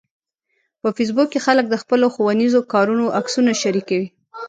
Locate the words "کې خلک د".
1.31-1.75